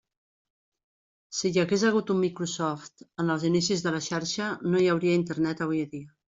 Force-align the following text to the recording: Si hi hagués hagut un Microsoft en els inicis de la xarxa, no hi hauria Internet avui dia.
Si 1.39 1.51
hi 1.51 1.61
hagués 1.63 1.83
hagut 1.89 2.15
un 2.15 2.19
Microsoft 2.23 3.05
en 3.27 3.31
els 3.37 3.47
inicis 3.53 3.87
de 3.87 3.95
la 3.99 4.03
xarxa, 4.09 4.51
no 4.73 4.83
hi 4.85 4.93
hauria 4.97 5.23
Internet 5.23 5.67
avui 5.71 5.89
dia. 5.97 6.13